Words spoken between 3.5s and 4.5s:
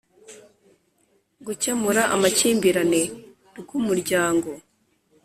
rw Umuryango